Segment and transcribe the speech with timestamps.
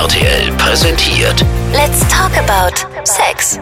[0.00, 1.44] RTL präsentiert
[1.74, 3.60] Let's talk about Sex.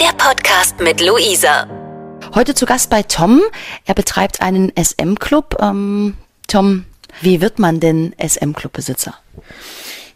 [0.00, 1.68] Der Podcast mit Luisa.
[2.34, 3.42] Heute zu Gast bei Tom.
[3.86, 5.56] Er betreibt einen SM-Club.
[5.60, 6.16] Ähm,
[6.48, 6.84] Tom,
[7.20, 9.14] wie wird man denn SM-Club-Besitzer?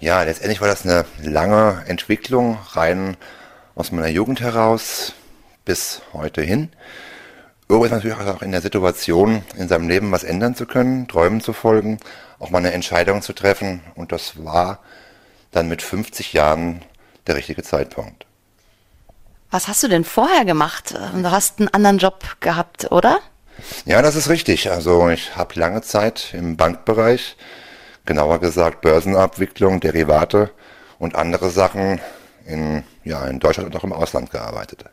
[0.00, 3.16] Ja, letztendlich war das eine lange Entwicklung, rein
[3.76, 5.12] aus meiner Jugend heraus
[5.64, 6.70] bis heute hin.
[7.68, 11.06] Irgendwo ist man natürlich auch in der Situation, in seinem Leben was ändern zu können,
[11.06, 11.98] Träumen zu folgen,
[12.40, 13.80] auch mal eine Entscheidung zu treffen.
[13.94, 14.80] Und das war
[15.52, 16.82] dann mit 50 Jahren
[17.26, 18.26] der richtige Zeitpunkt.
[19.50, 20.92] Was hast du denn vorher gemacht?
[20.92, 23.20] Du hast einen anderen Job gehabt, oder?
[23.84, 24.70] Ja, das ist richtig.
[24.70, 27.36] Also ich habe lange Zeit im Bankbereich,
[28.06, 30.50] genauer gesagt Börsenabwicklung, Derivate
[30.98, 32.00] und andere Sachen
[32.46, 34.86] in, ja, in Deutschland und auch im Ausland gearbeitet.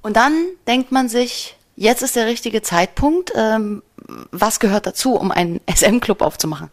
[0.00, 3.32] Und dann denkt man sich, jetzt ist der richtige Zeitpunkt.
[3.36, 3.82] Ähm,
[4.30, 6.70] was gehört dazu, um einen SM-Club aufzumachen?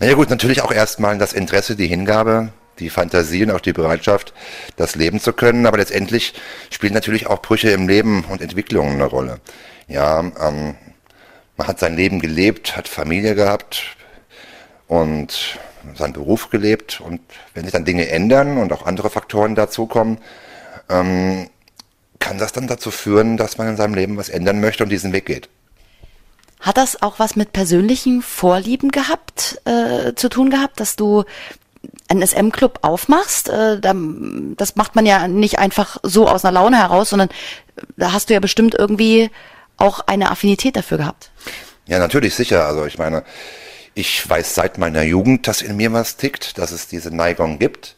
[0.00, 4.34] Naja gut, natürlich auch erstmal das Interesse, die Hingabe, die Fantasie und auch die Bereitschaft,
[4.76, 5.66] das leben zu können.
[5.66, 6.34] Aber letztendlich
[6.70, 9.40] spielen natürlich auch Brüche im Leben und Entwicklungen eine Rolle.
[9.86, 10.74] Ja, ähm,
[11.56, 13.96] man hat sein Leben gelebt, hat Familie gehabt
[14.88, 15.58] und
[15.94, 17.00] seinen Beruf gelebt.
[17.00, 17.20] Und
[17.54, 20.18] wenn sich dann Dinge ändern und auch andere Faktoren dazukommen,
[20.88, 21.48] ähm,
[22.18, 25.12] kann das dann dazu führen, dass man in seinem Leben was ändern möchte und diesen
[25.12, 25.48] Weg geht.
[26.64, 31.24] Hat das auch was mit persönlichen Vorlieben gehabt, äh, zu tun gehabt, dass du
[32.08, 33.50] einen SM-Club aufmachst?
[33.50, 37.28] Äh, das macht man ja nicht einfach so aus einer Laune heraus, sondern
[37.98, 39.30] da hast du ja bestimmt irgendwie
[39.76, 41.30] auch eine Affinität dafür gehabt.
[41.86, 42.64] Ja, natürlich, sicher.
[42.64, 43.24] Also ich meine,
[43.92, 47.94] ich weiß seit meiner Jugend, dass in mir was tickt, dass es diese Neigung gibt.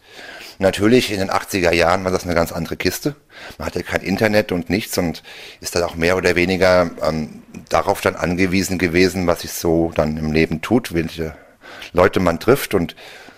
[0.58, 3.14] Natürlich, in den 80er Jahren war das eine ganz andere Kiste.
[3.58, 5.22] Man hatte kein Internet und nichts und
[5.60, 10.16] ist dann auch mehr oder weniger ähm, darauf dann angewiesen gewesen, was sich so dann
[10.16, 11.34] im Leben tut, welche
[11.92, 12.94] Leute man trifft und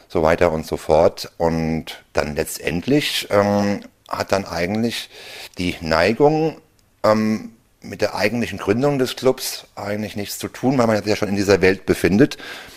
[0.09, 1.33] so weiter und so fort.
[1.39, 5.11] Und dann letztendlich ähm, hat dann eigentlich
[5.59, 6.61] die Neigung
[7.05, 11.17] ähm, mit der eigentlichen Gründung des Clubs eigentlich nichts zu tun, weil man sich ja
[11.17, 12.37] schon in dieser Welt befindet.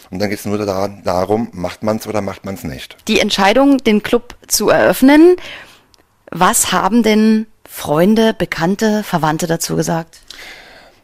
[0.09, 2.98] Und dann geht es nur daran, darum, macht man es oder macht man es nicht.
[3.08, 5.38] Die Entscheidung, den Club zu eröffnen,
[6.30, 10.20] was haben denn Freunde, Bekannte, Verwandte dazu gesagt?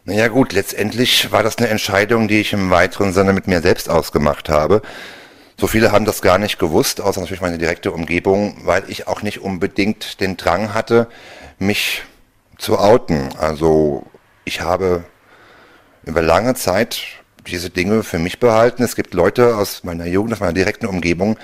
[0.10, 3.90] Naja gut, letztendlich war das eine Entscheidung, die ich im weiteren Sinne mit mir selbst
[3.90, 4.82] ausgemacht habe.
[5.60, 9.22] So viele haben das gar nicht gewusst, außer natürlich meine direkte Umgebung, weil ich auch
[9.22, 11.10] nicht unbedingt den Drang hatte,
[11.60, 12.04] mich
[12.58, 13.36] zu outen.
[13.38, 14.06] Also
[14.46, 15.04] ich habe
[16.06, 17.02] über lange Zeit
[17.46, 18.84] diese Dinge für mich behalten.
[18.84, 21.38] Es gibt Leute aus meiner Jugend, aus meiner direkten Umgebung,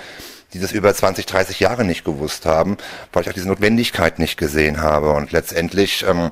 [0.54, 2.78] die das über 20, 30 Jahre nicht gewusst haben,
[3.12, 5.10] weil ich auch diese Notwendigkeit nicht gesehen habe.
[5.10, 6.30] Und letztendlich ähm,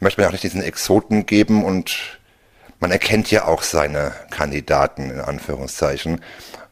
[0.00, 2.18] möchte man auch nicht diesen Exoten geben und
[2.80, 6.22] man erkennt ja auch seine Kandidaten in Anführungszeichen,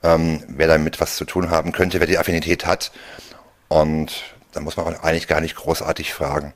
[0.02, 2.90] ähm, wer damit was zu tun haben könnte, wer die Affinität hat.
[3.68, 6.54] Und da muss man eigentlich gar nicht großartig fragen.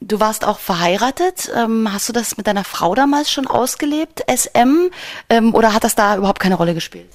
[0.00, 1.50] Du warst auch verheiratet.
[1.56, 4.90] Ähm, hast du das mit deiner Frau damals schon ausgelebt, SM?
[5.30, 7.10] Ähm, oder hat das da überhaupt keine Rolle gespielt?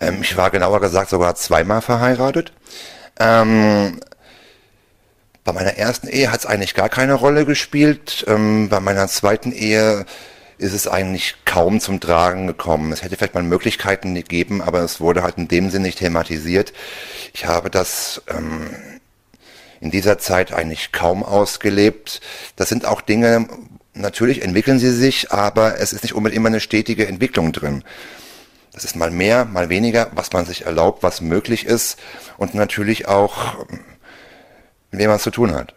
[0.00, 2.52] Ähm, ich war genauer gesagt sogar zweimal verheiratet.
[3.18, 4.00] Ähm,
[5.46, 8.24] bei meiner ersten Ehe hat es eigentlich gar keine Rolle gespielt.
[8.28, 10.04] Ähm, bei meiner zweiten Ehe
[10.58, 12.90] ist es eigentlich kaum zum Tragen gekommen.
[12.92, 16.72] Es hätte vielleicht mal Möglichkeiten gegeben, aber es wurde halt in dem Sinn nicht thematisiert.
[17.32, 18.70] Ich habe das ähm,
[19.80, 22.20] in dieser Zeit eigentlich kaum ausgelebt.
[22.56, 23.46] Das sind auch Dinge,
[23.94, 27.84] natürlich entwickeln sie sich, aber es ist nicht unbedingt immer eine stetige Entwicklung drin.
[28.72, 32.00] Das ist mal mehr, mal weniger, was man sich erlaubt, was möglich ist
[32.36, 33.64] und natürlich auch,
[34.96, 35.74] mit wem man es zu tun hat.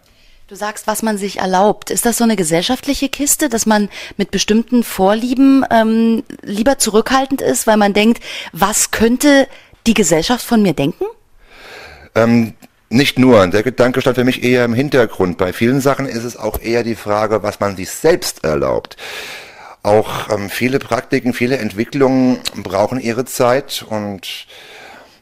[0.48, 1.92] Du sagst, was man sich erlaubt.
[1.92, 7.68] Ist das so eine gesellschaftliche Kiste, dass man mit bestimmten Vorlieben ähm, lieber zurückhaltend ist,
[7.68, 9.48] weil man denkt, was könnte
[9.86, 11.06] die Gesellschaft von mir denken?
[12.16, 12.56] Ähm,
[12.90, 15.38] nicht nur, der Gedanke stand für mich eher im Hintergrund.
[15.38, 18.98] Bei vielen Sachen ist es auch eher die Frage, was man sich selbst erlaubt.
[19.84, 24.48] Auch ähm, viele Praktiken, viele Entwicklungen brauchen ihre Zeit und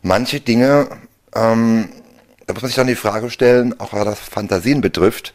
[0.04, 0.88] manche Dinge,
[1.36, 1.89] ähm,
[2.48, 5.34] da muss man sich dann die Frage stellen, auch was Fantasien betrifft,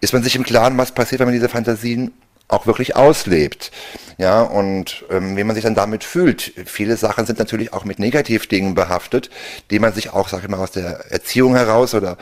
[0.00, 2.12] ist man sich im Klaren, was passiert, wenn man diese Fantasien
[2.48, 3.70] auch wirklich auslebt.
[4.16, 6.54] Ja, und ähm, wie man sich dann damit fühlt.
[6.64, 9.28] Viele Sachen sind natürlich auch mit Negativdingen behaftet,
[9.70, 12.16] die man sich auch, sag ich mal, aus der Erziehung heraus oder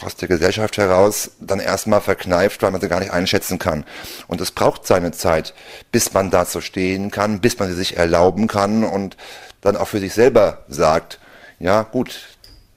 [0.00, 3.84] aus der Gesellschaft heraus dann erstmal verkneift, weil man sie gar nicht einschätzen kann.
[4.28, 5.52] Und es braucht seine Zeit,
[5.90, 9.16] bis man dazu stehen kann, bis man sie sich erlauben kann und
[9.62, 11.18] dann auch für sich selber sagt,
[11.58, 12.33] ja gut,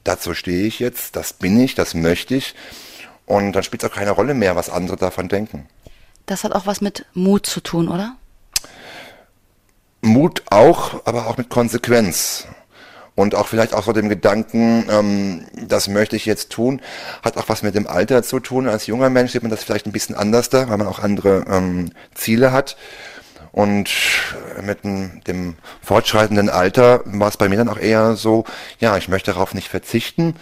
[0.08, 2.56] dazu stehe ich jetzt, das bin ich, das möchte ich.
[3.26, 5.68] Und dann spielt es auch keine Rolle mehr, was andere davon denken.
[6.26, 8.16] Das hat auch was mit Mut zu tun, oder?
[10.02, 12.48] Mut auch, aber auch mit Konsequenz.
[13.16, 16.82] und auch vielleicht auch so dem Gedanken, ähm, das möchte ich jetzt tun,
[17.24, 18.68] hat auch was mit dem Alter zu tun.
[18.68, 21.44] Als junger Mensch sieht man das vielleicht ein bisschen anders da, weil man auch andere
[21.50, 22.78] ähm, Ziele hat.
[23.58, 23.90] Und
[24.62, 28.46] mit dem, dem fortschreitenden Alter war es bei mir dann auch eher so,
[28.80, 30.36] ja, ich möchte darauf nicht verzichten.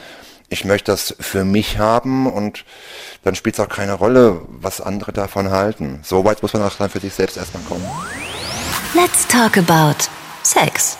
[0.49, 2.65] Ich möchte das für mich haben und
[3.23, 6.01] dann spielt es auch keine Rolle, was andere davon halten.
[6.03, 7.85] So weit muss man auch dann für sich selbst erstmal kommen.
[8.93, 9.95] Let's talk about
[10.43, 10.97] Sex.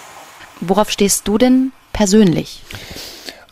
[0.61, 2.63] Worauf stehst du denn persönlich?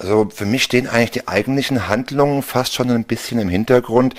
[0.03, 4.15] Also für mich stehen eigentlich die eigentlichen Handlungen fast schon ein bisschen im Hintergrund.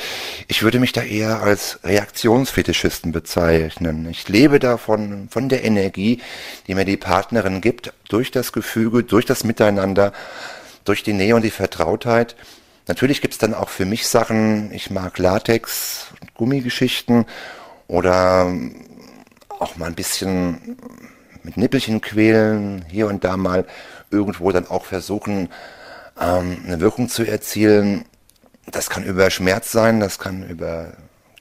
[0.49, 4.09] Ich würde mich da eher als Reaktionsfetischisten bezeichnen.
[4.09, 6.23] Ich lebe davon, von der Energie,
[6.67, 10.15] die mir die Partnerin gibt, durch das Gefüge, durch das Miteinander,
[10.87, 12.35] durch die Nähe und die Vertrautheit.
[12.89, 17.27] Natürlich gibt es dann auch für mich Sachen, ich mag Latex, Gummigeschichten
[17.89, 18.51] oder
[19.59, 20.79] auch mal ein bisschen
[21.43, 23.67] mit Nippelchen quälen, hier und da mal
[24.15, 25.49] irgendwo dann auch versuchen,
[26.21, 28.05] ähm, eine Wirkung zu erzielen.
[28.71, 30.93] Das kann über Schmerz sein, das kann über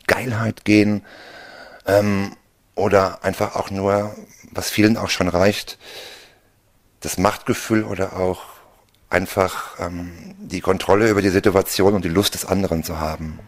[0.08, 1.04] Geilheit gehen
[1.86, 2.36] ähm,
[2.76, 4.16] oder einfach auch nur,
[4.52, 5.78] was vielen auch schon reicht,
[7.00, 8.44] das Machtgefühl oder auch
[9.10, 13.40] einfach ähm, die Kontrolle über die Situation und die Lust des anderen zu haben.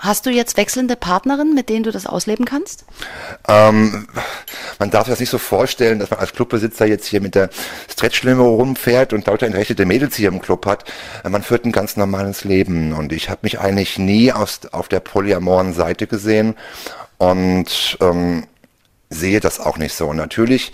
[0.00, 2.86] Hast du jetzt wechselnde Partnerinnen, mit denen du das ausleben kannst?
[3.46, 4.08] Ähm,
[4.78, 7.50] man darf das nicht so vorstellen, dass man als Clubbesitzer jetzt hier mit der
[7.86, 10.90] Stretchlimo rumfährt und lauter entrechtete Mädels hier im Club hat.
[11.28, 15.00] Man führt ein ganz normales Leben und ich habe mich eigentlich nie aus, auf der
[15.00, 16.54] polyamoren Seite gesehen
[17.18, 18.46] und ähm,
[19.10, 20.14] sehe das auch nicht so.
[20.14, 20.72] Natürlich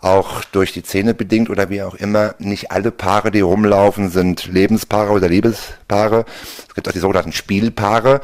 [0.00, 4.46] auch durch die Zähne bedingt oder wie auch immer, nicht alle Paare, die rumlaufen, sind
[4.46, 6.24] Lebenspaare oder Liebespaare.
[6.68, 8.22] Es gibt auch die sogenannten Spielpaare,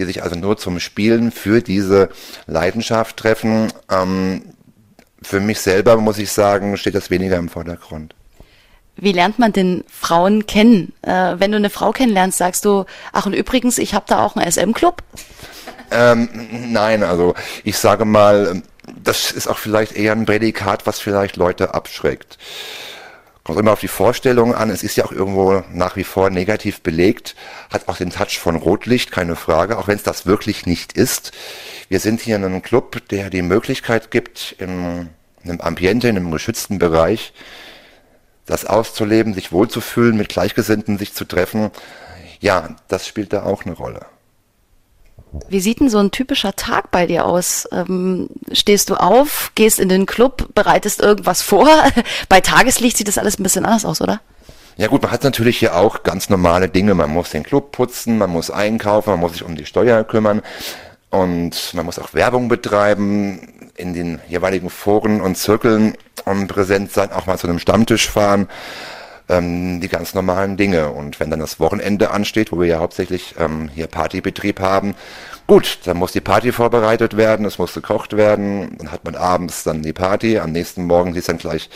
[0.00, 2.08] die sich also nur zum Spielen für diese
[2.46, 3.72] Leidenschaft treffen.
[3.90, 4.42] Ähm,
[5.22, 8.14] für mich selber, muss ich sagen, steht das weniger im Vordergrund.
[8.96, 10.92] Wie lernt man denn Frauen kennen?
[11.02, 14.36] Äh, wenn du eine Frau kennenlernst, sagst du, ach und übrigens, ich habe da auch
[14.36, 15.02] einen SM-Club?
[15.90, 16.28] Ähm,
[16.72, 18.62] nein, also ich sage mal,
[19.02, 22.38] das ist auch vielleicht eher ein Prädikat, was vielleicht Leute abschreckt.
[23.42, 24.70] Kommt immer auf die Vorstellung an.
[24.70, 27.34] Es ist ja auch irgendwo nach wie vor negativ belegt.
[27.70, 31.32] Hat auch den Touch von Rotlicht, keine Frage, auch wenn es das wirklich nicht ist.
[31.88, 35.08] Wir sind hier in einem Club, der die Möglichkeit gibt, in
[35.42, 37.32] einem Ambiente, in einem geschützten Bereich,
[38.44, 41.70] das auszuleben, sich wohlzufühlen, mit Gleichgesinnten sich zu treffen.
[42.40, 44.04] Ja, das spielt da auch eine Rolle.
[45.48, 47.68] Wie sieht denn so ein typischer Tag bei dir aus?
[47.72, 51.68] Ähm, stehst du auf, gehst in den Club, bereitest irgendwas vor?
[52.28, 54.20] bei Tageslicht sieht das alles ein bisschen anders aus, oder?
[54.76, 56.94] Ja gut, man hat natürlich hier auch ganz normale Dinge.
[56.94, 60.42] Man muss den Club putzen, man muss einkaufen, man muss sich um die Steuer kümmern
[61.10, 65.94] und man muss auch Werbung betreiben, in den jeweiligen Foren und Zirkeln
[66.24, 68.48] um präsent sein, auch mal zu einem Stammtisch fahren
[69.30, 70.90] ähm, die ganz normalen Dinge.
[70.90, 74.94] Und wenn dann das Wochenende ansteht, wo wir ja hauptsächlich ähm, hier Partybetrieb haben,
[75.46, 79.62] gut, dann muss die Party vorbereitet werden, es muss gekocht werden, dann hat man abends
[79.64, 81.70] dann die Party, am nächsten Morgen sieht es dann gleich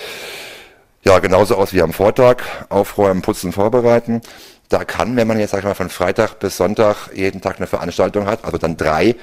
[1.05, 4.21] ja genauso aus wie am Vortag, aufräumen, putzen, vorbereiten.
[4.69, 7.67] Da kann, wenn man jetzt sag ich mal von Freitag bis Sonntag jeden Tag eine
[7.67, 9.15] Veranstaltung hat, also dann drei,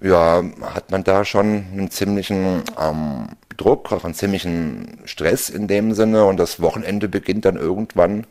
[0.00, 0.42] ja,
[0.74, 3.28] hat man da schon einen ziemlichen ähm,
[3.58, 8.26] Druck, auch einen ziemlichen Stress in dem Sinne und das Wochenende beginnt dann irgendwann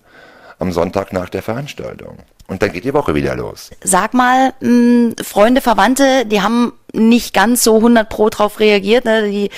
[0.57, 2.17] am Sonntag nach der Veranstaltung.
[2.47, 3.71] Und dann geht die Woche wieder los.
[3.83, 9.05] Sag mal, mh, hm, Freunde, Verwandte, die haben nicht ganz so 100 pro drauf reagiert.
[9.05, 9.29] Ne?
[9.29, 9.49] Die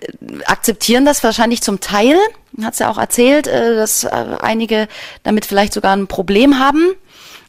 [0.00, 2.16] äh, akzeptieren das wahrscheinlich zum Teil.
[2.62, 4.08] Hat's ja auch erzählt, äh, dass äh,
[4.40, 4.88] einige
[5.22, 6.94] damit vielleicht sogar ein Problem haben.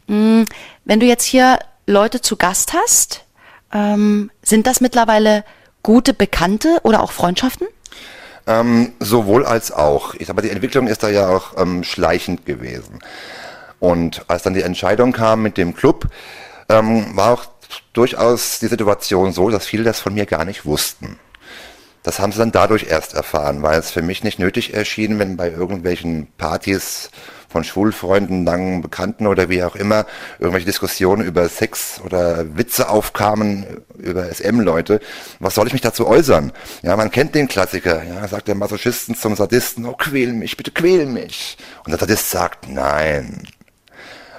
[0.07, 0.45] Hm,
[0.83, 3.23] wenn du jetzt hier Leute zu Gast hast,
[3.73, 5.45] ähm, sind das mittlerweile
[5.83, 7.67] gute Bekannte oder auch Freundschaften?
[8.47, 10.15] Ähm, sowohl als auch.
[10.15, 12.99] Ich sag mal, die Entwicklung ist da ja auch ähm, schleichend gewesen.
[13.79, 16.07] Und als dann die Entscheidung kam mit dem Club,
[16.67, 17.45] ähm, war auch
[17.93, 21.19] durchaus die Situation so, dass viele das von mir gar nicht wussten.
[22.03, 25.37] Das haben sie dann dadurch erst erfahren, weil es für mich nicht nötig erschien, wenn
[25.37, 27.11] bei irgendwelchen Partys
[27.49, 30.05] von Schulfreunden, langen Bekannten oder wie auch immer
[30.37, 33.65] irgendwelche Diskussionen über Sex oder Witze aufkamen
[33.97, 34.99] über SM-Leute.
[35.39, 36.51] Was soll ich mich dazu äußern?
[36.83, 38.03] Ja, man kennt den Klassiker.
[38.03, 41.57] Ja, sagt der Masochisten zum Sadisten, oh, quäl mich, bitte quäl mich.
[41.83, 43.43] Und der Sadist sagt, nein.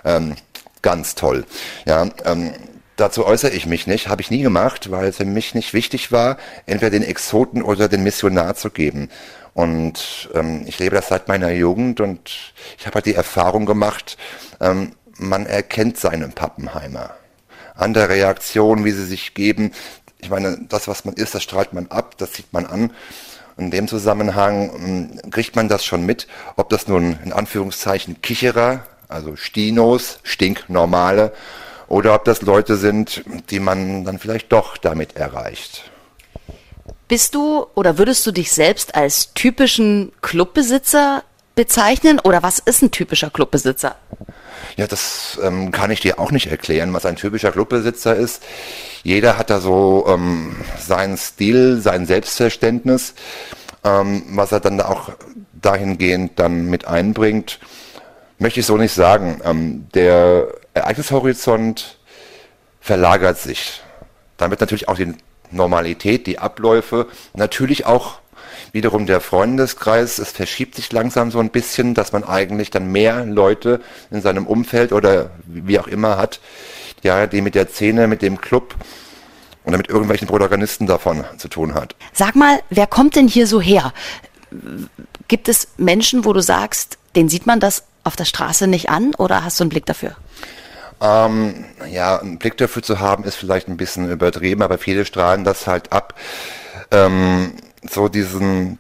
[0.05, 0.37] Ähm,
[0.83, 1.45] ganz toll.
[1.85, 2.53] Ja, ähm,
[2.97, 6.13] dazu äußere ich mich nicht, habe ich nie gemacht, weil es für mich nicht wichtig
[6.13, 6.37] war,
[6.67, 9.11] entweder den Exoten oder den Missionar zu geben.
[9.55, 14.17] Und ähm, ich lebe das seit meiner Jugend und ich habe halt die Erfahrung gemacht,
[14.61, 17.11] ähm, man erkennt seinen Pappenheimer.
[17.75, 19.73] An der Reaktion, wie sie sich geben.
[20.21, 22.93] Ich meine, das, was man ist, das strahlt man ab, das sieht man an.
[23.57, 24.71] In dem Zusammenhang
[25.23, 26.27] ähm, kriegt man das schon mit,
[26.57, 31.33] ob das nun in Anführungszeichen Kicherer, also Stinos, stinknormale,
[31.89, 35.91] oder ob das Leute sind, die man dann vielleicht doch damit erreicht.
[37.11, 41.25] Bist du oder würdest du dich selbst als typischen Clubbesitzer
[41.57, 43.97] bezeichnen oder was ist ein typischer Clubbesitzer?
[44.77, 48.45] Ja, das ähm, kann ich dir auch nicht erklären, was ein typischer Clubbesitzer ist.
[49.03, 53.15] Jeder hat da so ähm, seinen Stil, sein Selbstverständnis,
[53.83, 55.11] ähm, was er dann auch
[55.61, 57.59] dahingehend dann mit einbringt.
[58.39, 59.41] Möchte ich so nicht sagen.
[59.45, 61.99] Ähm, der Ereignishorizont
[62.81, 63.83] verlagert sich.
[64.37, 65.13] Damit natürlich auch die
[65.51, 68.21] Normalität, die Abläufe, natürlich auch
[68.73, 73.25] wiederum der Freundeskreis, es verschiebt sich langsam so ein bisschen, dass man eigentlich dann mehr
[73.25, 73.81] Leute
[74.11, 76.41] in seinem Umfeld oder wie auch immer hat,
[77.03, 78.75] ja, die mit der Szene, mit dem Club
[79.65, 81.95] oder mit irgendwelchen Protagonisten davon zu tun hat.
[82.13, 83.93] Sag mal, wer kommt denn hier so her?
[85.29, 89.15] Gibt es Menschen, wo du sagst, den sieht man das auf der Straße nicht an
[89.15, 90.17] oder hast du einen Blick dafür?
[91.01, 95.45] Ähm, ja, einen Blick dafür zu haben, ist vielleicht ein bisschen übertrieben, aber viele strahlen
[95.45, 96.15] das halt ab.
[96.91, 97.53] Ähm,
[97.89, 98.79] so diesen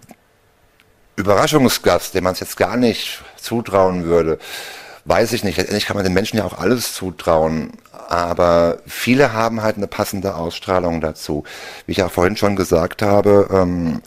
[1.16, 4.38] Überraschungsgast, dem man es jetzt gar nicht zutrauen würde,
[5.04, 5.56] weiß ich nicht.
[5.56, 7.72] Letztendlich kann man den Menschen ja auch alles zutrauen.
[8.08, 11.44] Aber viele haben halt eine passende Ausstrahlung dazu.
[11.86, 14.02] Wie ich auch vorhin schon gesagt habe, ähm,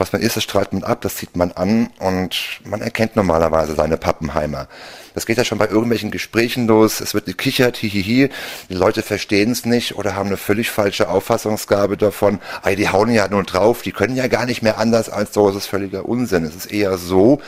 [0.00, 3.74] was man ist, das strahlt man ab, das zieht man an und man erkennt normalerweise
[3.74, 4.66] seine Pappenheimer.
[5.14, 7.02] Das geht ja schon bei irgendwelchen Gesprächen los.
[7.02, 8.30] Es wird gekichert, hihihi.
[8.70, 12.40] Die Leute verstehen es nicht oder haben eine völlig falsche Auffassungsgabe davon.
[12.64, 13.82] Ey, die hauen ja nur drauf.
[13.82, 15.48] Die können ja gar nicht mehr anders als so.
[15.48, 16.44] Das ist völliger Unsinn.
[16.44, 17.42] Es ist eher so,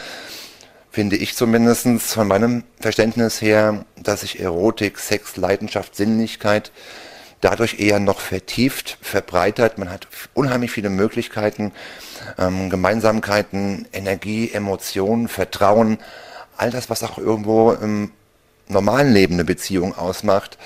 [0.91, 6.71] finde ich zumindestens von meinem Verständnis her, dass sich Erotik, Sex, Leidenschaft, Sinnlichkeit
[7.43, 9.77] dadurch eher noch vertieft, verbreitert.
[9.77, 11.73] Man hat unheimlich viele Möglichkeiten,
[12.39, 15.99] ähm, Gemeinsamkeiten, Energie, Emotionen, Vertrauen,
[16.57, 18.11] all das, was auch irgendwo im
[18.69, 20.59] normalen Leben eine Beziehung ausmacht,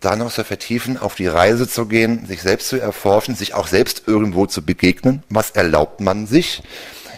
[0.00, 3.66] da noch zu vertiefen, auf die Reise zu gehen, sich selbst zu erforschen, sich auch
[3.66, 5.22] selbst irgendwo zu begegnen.
[5.30, 6.62] Was erlaubt man sich?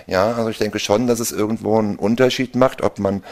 [0.07, 3.25] Ja, also ich denke schon, dass es irgendwo einen Unterschied macht, ob man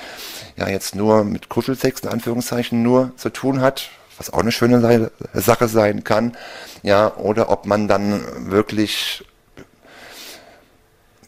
[0.56, 5.10] ja jetzt nur mit Kuschelsex in Anführungszeichen nur zu tun hat, was auch eine schöne
[5.32, 6.36] Sache sein kann,
[6.82, 9.24] ja, oder ob man dann wirklich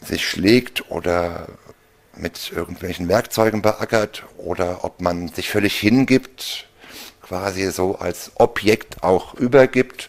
[0.06, 1.48] sich schlägt oder
[2.16, 6.66] mit irgendwelchen Werkzeugen beackert oder ob man sich völlig hingibt,
[7.22, 10.08] quasi so als Objekt auch übergibt.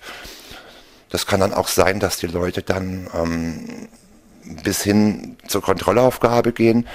[1.10, 3.88] Das kann dann auch sein, dass die Leute dann ähm,
[4.64, 6.88] bis hin zur Kontrollaufgabe gehen.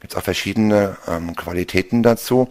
[0.00, 2.48] Gibt auch verschiedene ähm, Qualitäten dazu.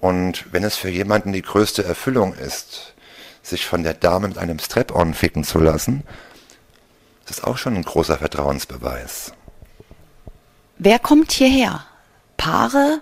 [0.00, 2.94] Und wenn es für jemanden die größte Erfüllung ist,
[3.42, 6.04] sich von der Dame mit einem Strap-on ficken zu lassen,
[7.20, 9.32] ist das auch schon ein großer Vertrauensbeweis.
[10.78, 11.84] Wer kommt hierher?
[12.36, 13.00] Paare?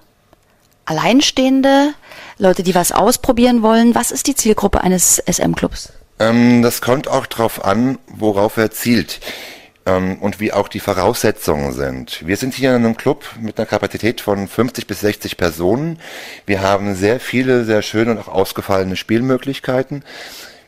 [0.84, 1.94] Alleinstehende?
[2.38, 3.94] Leute, die was ausprobieren wollen?
[3.94, 5.92] Was ist die Zielgruppe eines SM-Clubs?
[6.20, 9.20] Ähm, das kommt auch darauf an, worauf er zielt
[9.86, 12.24] ähm, und wie auch die Voraussetzungen sind.
[12.24, 15.98] Wir sind hier in einem Club mit einer Kapazität von 50 bis 60 Personen.
[16.46, 20.04] Wir haben sehr viele, sehr schöne und auch ausgefallene Spielmöglichkeiten.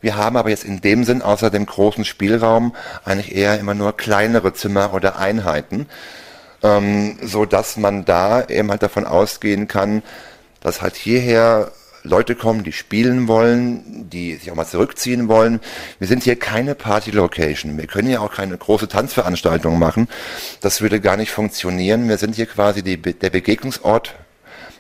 [0.01, 3.97] Wir haben aber jetzt in dem Sinn außer dem großen Spielraum eigentlich eher immer nur
[3.97, 5.87] kleinere Zimmer oder Einheiten
[6.67, 10.03] ähm, so dass man da eben halt davon ausgehen kann,
[10.61, 11.71] dass halt hierher
[12.03, 15.61] Leute kommen, die spielen wollen, die sich auch mal zurückziehen wollen.
[15.99, 17.77] Wir sind hier keine Party-Location.
[17.77, 20.09] Wir können ja auch keine große Tanzveranstaltung machen.
[20.61, 22.09] Das würde gar nicht funktionieren.
[22.09, 24.15] Wir sind hier quasi die, der Begegnungsort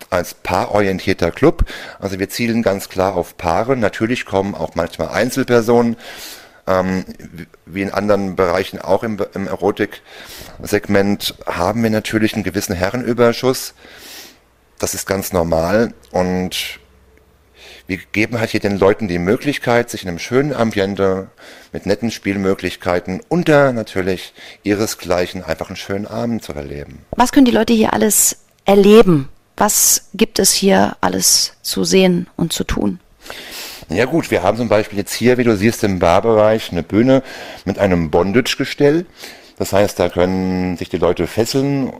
[0.09, 1.65] als paarorientierter Club.
[1.99, 3.77] Also wir zielen ganz klar auf Paare.
[3.77, 5.97] Natürlich kommen auch manchmal Einzelpersonen
[6.67, 7.05] ähm,
[7.65, 13.75] wie in anderen Bereichen auch im, im Erotik-Segment haben wir natürlich einen gewissen Herrenüberschuss.
[14.79, 16.81] Das ist ganz normal und
[17.87, 21.29] wir geben halt hier den Leuten die Möglichkeit, sich in einem schönen Ambiente
[21.73, 27.05] mit netten Spielmöglichkeiten unter natürlich ihresgleichen einfach einen schönen Abend zu erleben.
[27.13, 29.29] Was können die Leute hier alles erleben?
[29.57, 32.99] Was gibt es hier alles zu sehen und zu tun?
[33.89, 37.23] Ja gut, wir haben zum Beispiel jetzt hier, wie du siehst, im Barbereich eine Bühne
[37.65, 39.07] mit einem Bondage-Gestell.
[39.59, 41.93] Das heißt, da können sich die Leute fesseln.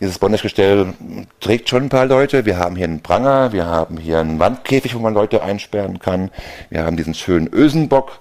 [0.00, 0.94] Dieses Bondage-Gestell
[1.40, 2.46] trägt schon ein paar Leute.
[2.46, 6.30] Wir haben hier einen Pranger, wir haben hier einen Wandkäfig, wo man Leute einsperren kann.
[6.70, 8.20] Wir haben diesen schönen Ösenbock,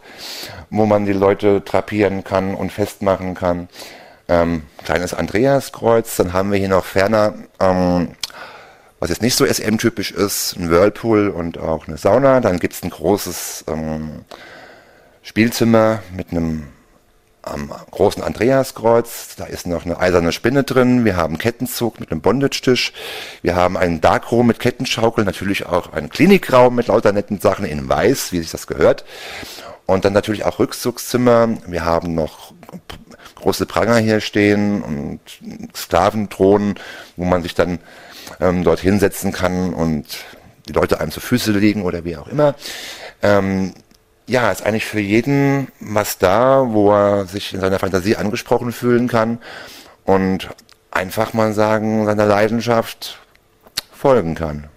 [0.72, 3.70] wo man die Leute trapieren kann und festmachen kann.
[4.28, 6.16] Ähm, kleines Andreaskreuz.
[6.16, 8.16] Dann haben wir hier noch ferner ähm,
[9.00, 12.40] was jetzt nicht so SM-typisch ist, ein Whirlpool und auch eine Sauna.
[12.40, 14.25] Dann gibt es ein großes ähm,
[15.22, 16.68] Spielzimmer mit einem
[17.46, 22.22] am großen Andreaskreuz, da ist noch eine eiserne Spinne drin, wir haben Kettenzug mit einem
[22.22, 22.92] Bondage-Tisch,
[23.44, 27.88] wir haben einen Darkroom mit Kettenschaukel, natürlich auch einen Klinikraum mit lauter netten Sachen in
[27.88, 29.06] weiß, wie sich das gehört.
[29.86, 32.54] Und dann natürlich auch Rückzugszimmer, wir haben noch
[33.36, 35.20] große Pranger hier stehen und
[35.75, 36.80] Sklavendrohnen,
[37.16, 37.78] wo man sich dann
[38.39, 40.05] ähm, dort hinsetzen kann und
[40.67, 42.55] die Leute einem zu Füße legen oder wie auch immer.
[43.22, 43.74] Ähm,
[44.27, 49.08] ja, ist eigentlich für jeden was da, wo er sich in seiner Fantasie angesprochen fühlen
[49.08, 49.39] kann
[50.03, 50.50] und
[50.91, 53.20] einfach mal sagen, seiner Leidenschaft
[53.91, 54.67] folgen kann.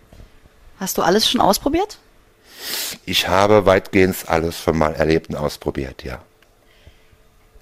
[0.78, 1.98] Hast du alles schon ausprobiert?
[3.04, 6.20] Ich habe weitgehend alles schon mal erlebt und ausprobiert, ja.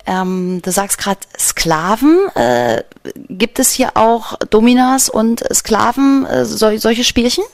[0.07, 2.29] Ähm, du sagst gerade Sklaven.
[2.35, 2.83] Äh,
[3.29, 7.45] gibt es hier auch Dominas und Sklaven, äh, sol solche Spielchen?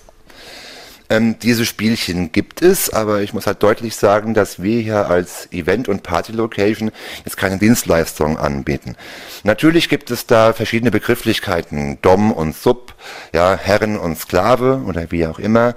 [1.13, 5.47] Ähm, diese Spielchen gibt es, aber ich muss halt deutlich sagen, dass wir hier als
[5.53, 6.91] Event- und Party-Location
[7.25, 8.97] jetzt keine Dienstleistung anbieten.
[9.43, 12.95] Natürlich gibt es da verschiedene Begrifflichkeiten, Dom und Sub,
[13.35, 15.75] ja, Herren und Sklave oder wie auch immer,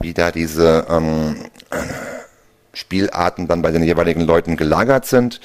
[0.00, 1.36] wie da diese ähm,
[2.74, 5.40] Spielarten dann bei den jeweiligen Leuten gelagert sind.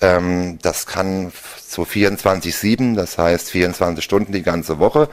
[0.00, 1.32] Ähm, das kann
[1.66, 5.08] so 24-7, das heißt 24 Stunden die ganze Woche,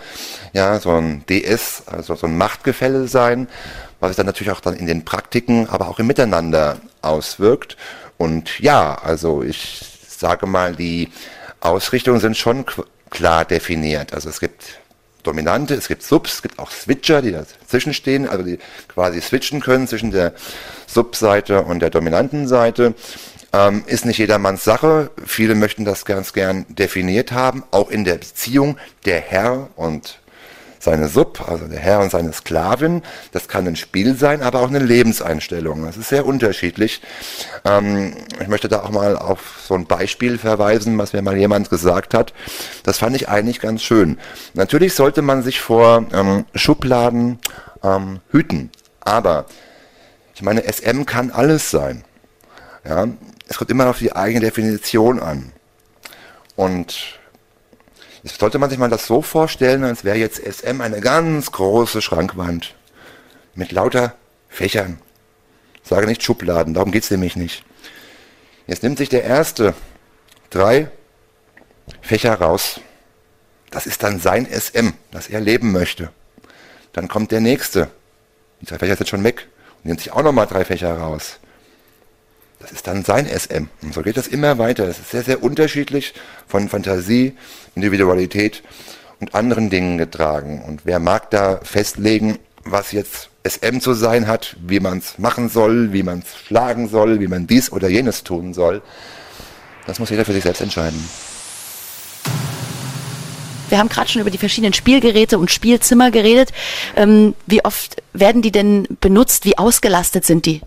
[0.53, 3.47] ja, so ein DS, also so ein Machtgefälle sein,
[3.99, 7.77] was sich dann natürlich auch dann in den Praktiken, aber auch im Miteinander auswirkt.
[8.17, 11.09] Und ja, also ich sage mal, die
[11.61, 12.65] Ausrichtungen sind schon
[13.09, 14.13] klar definiert.
[14.13, 14.79] Also es gibt
[15.23, 19.59] Dominante, es gibt Subs, es gibt auch Switcher, die dazwischen stehen, also die quasi switchen
[19.59, 20.33] können zwischen der
[20.87, 22.93] Subseite und der dominanten Seite.
[23.51, 25.09] Ähm, ist nicht jedermanns Sache.
[25.25, 30.19] Viele möchten das ganz gern definiert haben, auch in der Beziehung der Herr und
[30.79, 33.03] seine Sub, also der Herr und seine Sklavin.
[33.31, 35.85] Das kann ein Spiel sein, aber auch eine Lebenseinstellung.
[35.85, 37.01] Das ist sehr unterschiedlich.
[37.65, 41.69] Ähm, ich möchte da auch mal auf so ein Beispiel verweisen, was mir mal jemand
[41.69, 42.33] gesagt hat.
[42.83, 44.17] Das fand ich eigentlich ganz schön.
[44.53, 47.39] Natürlich sollte man sich vor ähm, Schubladen
[47.83, 49.45] ähm, hüten, aber
[50.33, 52.05] ich meine, SM kann alles sein.
[52.87, 53.07] Ja,
[53.49, 55.51] es kommt immer auf die eigene Definition an.
[56.55, 57.18] Und
[58.23, 62.01] jetzt sollte man sich mal das so vorstellen, als wäre jetzt SM eine ganz große
[62.01, 62.75] Schrankwand
[63.55, 64.15] mit lauter
[64.47, 64.99] Fächern.
[65.83, 67.63] Ich sage nicht Schubladen, darum geht es nämlich nicht.
[68.67, 69.73] Jetzt nimmt sich der erste
[70.49, 70.91] drei
[72.01, 72.79] Fächer raus.
[73.71, 76.11] Das ist dann sein SM, das er leben möchte.
[76.93, 77.89] Dann kommt der nächste.
[78.61, 79.47] Die drei Fächer sind schon weg.
[79.77, 81.39] Und nimmt sich auch nochmal drei Fächer raus.
[82.69, 83.67] Das ist dann sein SM.
[83.81, 84.85] Und so geht das immer weiter.
[84.85, 86.13] Das ist sehr, sehr unterschiedlich
[86.47, 87.33] von Fantasie,
[87.73, 88.61] Individualität
[89.19, 90.61] und anderen Dingen getragen.
[90.61, 95.49] Und wer mag da festlegen, was jetzt SM zu sein hat, wie man es machen
[95.49, 98.83] soll, wie man es schlagen soll, wie man dies oder jenes tun soll,
[99.87, 101.03] das muss jeder für sich selbst entscheiden.
[103.69, 106.51] Wir haben gerade schon über die verschiedenen Spielgeräte und Spielzimmer geredet.
[106.95, 109.45] Ähm, wie oft werden die denn benutzt?
[109.45, 110.61] Wie ausgelastet sind die?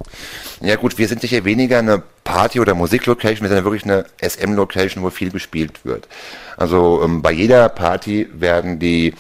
[0.61, 4.07] Ja gut, wir sind sicher weniger eine Party- oder Musiklocation, wir sind ja wirklich eine
[4.21, 6.07] SM-Location, wo viel gespielt wird.
[6.57, 9.15] Also ähm, bei jeder Party werden die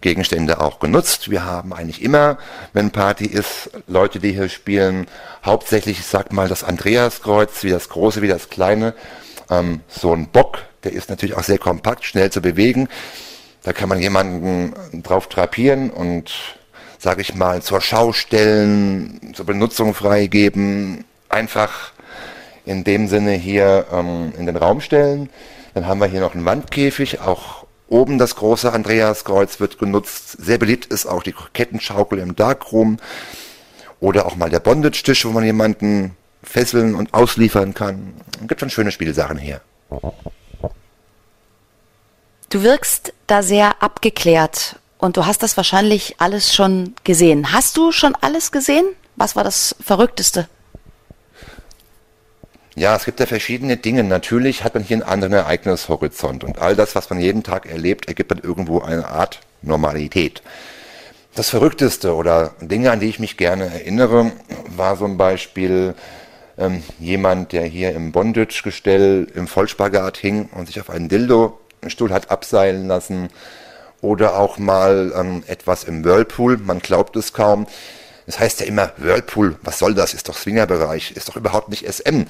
[0.00, 1.30] Gegenstände auch genutzt.
[1.30, 2.38] Wir haben eigentlich immer,
[2.72, 5.08] wenn Party ist, Leute, die hier spielen,
[5.44, 8.94] hauptsächlich, ich sag mal, das Andreaskreuz, wie das große, wie das kleine,
[9.50, 12.88] ähm, so ein Bock, der ist natürlich auch sehr kompakt, schnell zu bewegen.
[13.64, 14.72] Da kann man jemanden
[15.02, 16.32] drauf drapieren und,
[16.98, 21.92] sage ich mal, zur Schau stellen, zur Benutzung freigeben, einfach
[22.64, 25.28] in dem Sinne hier ähm, in den Raum stellen.
[25.74, 30.36] Dann haben wir hier noch einen Wandkäfig, auch oben das große Andreaskreuz wird genutzt.
[30.38, 32.98] Sehr beliebt ist auch die Kettenschaukel im Darkroom
[33.98, 38.14] oder auch mal der Bondage-Tisch, wo man jemanden fesseln und ausliefern kann.
[38.40, 39.60] Es gibt schon schöne Spielsachen hier.
[42.48, 47.52] Du wirkst da sehr abgeklärt und du hast das wahrscheinlich alles schon gesehen.
[47.52, 48.86] Hast du schon alles gesehen?
[49.16, 50.48] Was war das Verrückteste?
[52.76, 54.04] Ja, es gibt ja verschiedene Dinge.
[54.04, 58.06] Natürlich hat man hier einen anderen Ereignishorizont und all das, was man jeden Tag erlebt,
[58.06, 60.42] ergibt dann irgendwo eine Art Normalität.
[61.34, 64.30] Das Verrückteste oder Dinge, an die ich mich gerne erinnere,
[64.68, 65.94] war zum Beispiel
[66.58, 71.08] ähm, jemand, der hier im Bondage-Gestell im Vollspagat hing und sich auf einen
[71.86, 73.28] Dildo-Stuhl hat abseilen lassen.
[74.02, 77.66] Oder auch mal ähm, etwas im Whirlpool, man glaubt es kaum.
[78.26, 80.12] Das heißt ja immer, Whirlpool, was soll das?
[80.12, 82.24] Ist doch Swingerbereich, ist doch überhaupt nicht SM.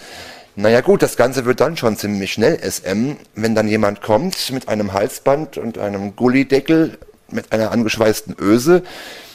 [0.54, 4.68] Naja gut, das Ganze wird dann schon ziemlich schnell SM, wenn dann jemand kommt mit
[4.68, 6.98] einem Halsband und einem Gullideckel
[7.30, 8.82] mit einer angeschweißten Öse,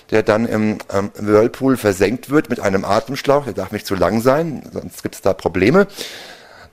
[0.09, 4.21] der dann im ähm, Whirlpool versenkt wird mit einem Atemschlauch, der darf nicht zu lang
[4.21, 5.87] sein, sonst gibt es da Probleme.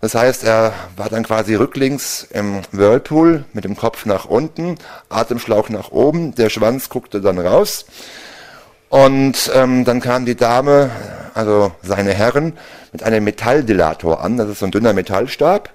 [0.01, 4.77] Das heißt, er war dann quasi rücklings im Whirlpool mit dem Kopf nach unten,
[5.09, 7.85] Atemschlauch nach oben, der Schwanz guckte dann raus.
[8.91, 10.91] Und ähm, dann kam die Dame,
[11.35, 12.57] also seine Herren,
[12.93, 14.37] mit einem Metalldilator an.
[14.37, 15.71] Das ist so ein dünner Metallstab.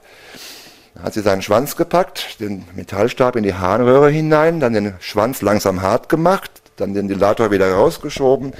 [0.95, 5.41] Dann hat sie seinen Schwanz gepackt, den Metallstab in die Harnröhre hinein, dann den Schwanz
[5.41, 8.53] langsam hart gemacht, dann den Dilator wieder rausgeschoben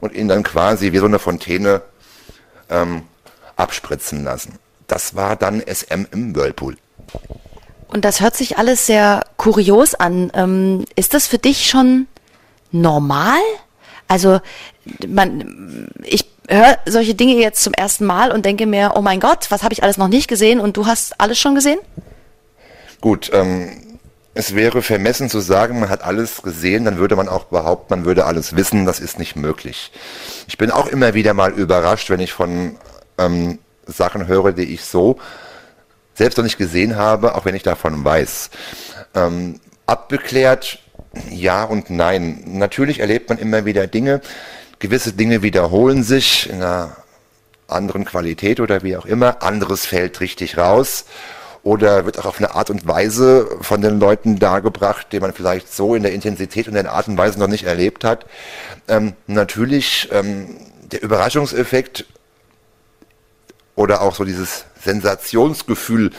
[0.00, 1.82] und ihn dann quasi wie so eine Fontäne
[2.70, 3.02] ähm,
[3.56, 4.58] abspritzen lassen.
[4.90, 6.76] Das war dann SM im Whirlpool.
[7.86, 10.32] Und das hört sich alles sehr kurios an.
[10.34, 12.08] Ähm, ist das für dich schon
[12.72, 13.38] normal?
[14.08, 14.40] Also
[15.06, 19.50] man, ich höre solche Dinge jetzt zum ersten Mal und denke mir, oh mein Gott,
[19.50, 21.78] was habe ich alles noch nicht gesehen und du hast alles schon gesehen?
[23.00, 23.98] Gut, ähm,
[24.34, 28.04] es wäre vermessen zu sagen, man hat alles gesehen, dann würde man auch behaupten, man
[28.04, 29.92] würde alles wissen, das ist nicht möglich.
[30.48, 32.76] Ich bin auch immer wieder mal überrascht, wenn ich von
[33.18, 35.18] ähm, Sachen höre, die ich so
[36.14, 38.50] selbst noch nicht gesehen habe, auch wenn ich davon weiß.
[39.14, 40.80] Ähm, abgeklärt,
[41.30, 42.42] ja und nein.
[42.46, 44.20] Natürlich erlebt man immer wieder Dinge,
[44.78, 46.96] gewisse Dinge wiederholen sich in einer
[47.68, 51.04] anderen Qualität oder wie auch immer, anderes fällt richtig raus
[51.62, 55.72] oder wird auch auf eine Art und Weise von den Leuten dargebracht, die man vielleicht
[55.72, 58.26] so in der Intensität und in der Art und Weise noch nicht erlebt hat.
[58.88, 60.56] Ähm, natürlich ähm,
[60.90, 62.06] der Überraschungseffekt
[63.80, 66.10] oder auch so dieses Sensationsgefühl,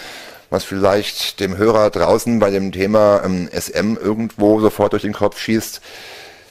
[0.49, 5.39] was vielleicht dem Hörer draußen bei dem Thema ähm, SM irgendwo sofort durch den Kopf
[5.39, 5.79] schießt,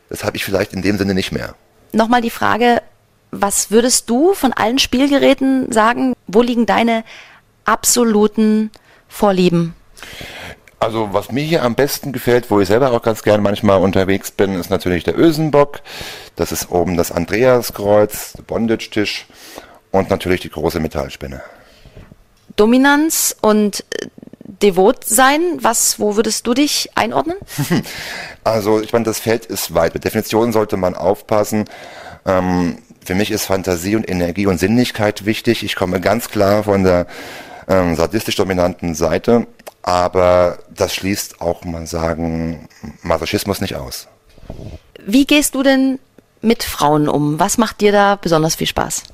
[0.08, 1.56] das habe ich vielleicht in dem Sinne nicht mehr.
[1.92, 2.80] Nochmal die Frage,
[3.32, 7.02] was würdest du von allen Spielgeräten sagen, wo liegen deine
[7.64, 8.70] absoluten
[9.08, 9.74] Vorlieben?
[10.78, 14.30] Also was mir hier am besten gefällt, wo ich selber auch ganz gern manchmal unterwegs
[14.30, 15.80] bin, ist natürlich der Ösenbock.
[16.36, 19.26] Das ist oben das Andreaskreuz, der Bondage-Tisch
[19.90, 21.42] und natürlich die große Metallspinne.
[22.56, 24.06] Dominanz und äh,
[24.44, 27.36] devot sein, was, wo würdest du dich einordnen?
[28.42, 29.92] Also ich meine, das Feld ist weit.
[29.92, 31.66] Mit Definitionen sollte man aufpassen.
[32.24, 35.62] Ähm, für mich ist Fantasie und Energie und Sinnlichkeit wichtig.
[35.62, 37.06] Ich komme ganz klar von der
[37.68, 39.46] ähm, sadistisch dominanten Seite,
[39.82, 42.68] aber das schließt auch, mal sagen,
[43.02, 44.08] Masochismus nicht aus.
[45.04, 45.98] Wie gehst du denn
[46.40, 47.38] mit Frauen um?
[47.38, 49.04] Was macht dir da besonders viel Spaß?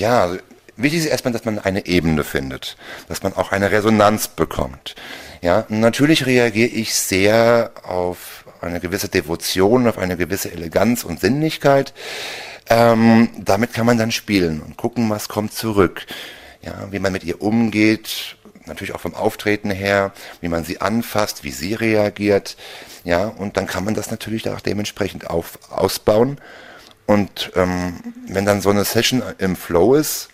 [0.00, 0.38] Ja, also
[0.78, 4.94] wichtig ist erstmal, dass man eine Ebene findet, dass man auch eine Resonanz bekommt.
[5.42, 11.92] Ja, natürlich reagiere ich sehr auf eine gewisse Devotion, auf eine gewisse Eleganz und Sinnlichkeit.
[12.70, 16.06] Ähm, damit kann man dann spielen und gucken, was kommt zurück.
[16.62, 21.44] Ja, wie man mit ihr umgeht, natürlich auch vom Auftreten her, wie man sie anfasst,
[21.44, 22.56] wie sie reagiert.
[23.04, 26.38] Ja, und dann kann man das natürlich auch dementsprechend auf, ausbauen
[27.10, 27.94] und ähm,
[28.28, 30.28] wenn dann so eine Session im Flow ist,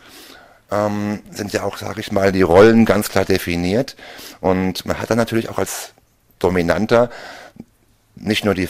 [0.71, 3.97] ähm, sind ja auch, sage ich mal, die Rollen ganz klar definiert.
[4.43, 5.95] Und man hat dann natürlich auch als
[6.39, 7.09] Dominanter
[8.15, 8.69] nicht nur die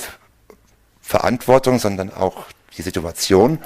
[1.03, 2.45] Verantwortung, sondern auch
[2.77, 3.59] die Situation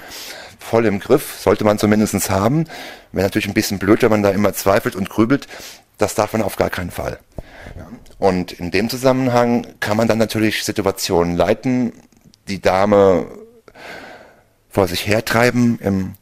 [0.58, 2.64] voll im Griff, sollte man zumindest haben.
[3.12, 5.48] Wäre natürlich ein bisschen blöd, wenn man da immer zweifelt und grübelt.
[5.98, 7.18] Das darf man auf gar keinen Fall.
[8.18, 11.92] Und in dem Zusammenhang kann man dann natürlich Situationen leiten.
[12.48, 13.26] Die Dame
[14.70, 16.14] vor sich hertreiben im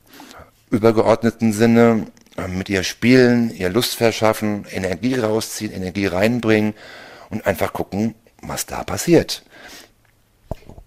[0.71, 2.07] übergeordneten Sinne,
[2.37, 6.75] äh, mit ihr spielen, ihr Lust verschaffen, Energie rausziehen, Energie reinbringen
[7.31, 9.43] und einfach gucken, was da passiert.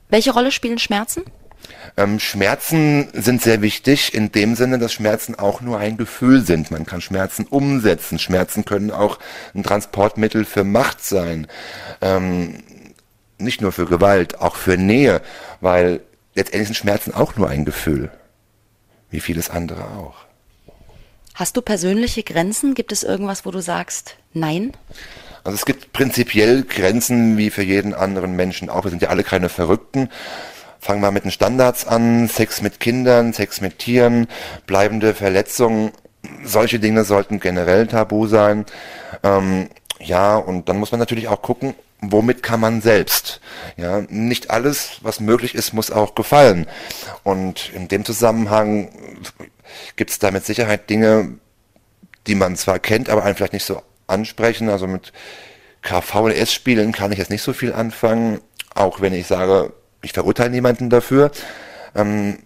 [0.09, 1.23] Welche Rolle spielen Schmerzen?
[1.97, 6.71] Ähm, Schmerzen sind sehr wichtig in dem Sinne, dass Schmerzen auch nur ein Gefühl sind.
[6.71, 8.19] Man kann Schmerzen umsetzen.
[8.19, 9.19] Schmerzen können auch
[9.53, 11.47] ein Transportmittel für Macht sein.
[12.01, 12.63] Ähm,
[13.37, 15.21] nicht nur für Gewalt, auch für Nähe,
[15.59, 16.01] weil
[16.35, 18.11] letztendlich sind Schmerzen auch nur ein Gefühl,
[19.09, 20.15] wie vieles andere auch.
[21.33, 22.73] Hast du persönliche Grenzen?
[22.73, 24.73] Gibt es irgendwas, wo du sagst, nein?
[25.43, 28.83] Also es gibt prinzipiell Grenzen wie für jeden anderen Menschen auch.
[28.83, 30.09] Wir sind ja alle keine Verrückten.
[30.79, 32.27] Fangen wir mit den Standards an.
[32.27, 34.27] Sex mit Kindern, Sex mit Tieren,
[34.67, 35.91] bleibende Verletzungen.
[36.43, 38.65] Solche Dinge sollten generell tabu sein.
[39.23, 43.39] Ähm, ja, und dann muss man natürlich auch gucken, womit kann man selbst.
[43.77, 46.67] Ja, nicht alles, was möglich ist, muss auch gefallen.
[47.23, 48.89] Und in dem Zusammenhang
[49.95, 51.35] gibt es da mit Sicherheit Dinge,
[52.27, 54.69] die man zwar kennt, aber einen vielleicht nicht so ansprechen.
[54.69, 55.13] Also mit
[55.83, 58.41] KVLS-Spielen kann ich jetzt nicht so viel anfangen,
[58.73, 61.31] auch wenn ich sage, ich verurteile niemanden dafür.
[61.95, 62.39] Ähm,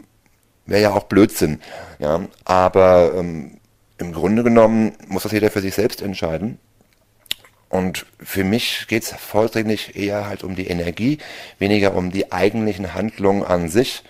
[0.66, 1.62] Wäre ja auch Blödsinn.
[2.00, 3.60] Ja, aber ähm,
[3.98, 6.60] im Grunde genommen muss das jeder für sich selbst entscheiden.
[7.70, 11.18] Und für mich geht es vordringlich eher halt um die Energie,
[11.60, 14.04] weniger um die eigentlichen Handlungen an sich.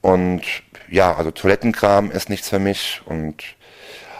[0.00, 0.42] Und
[0.88, 3.42] ja, also Toilettenkram ist nichts für mich und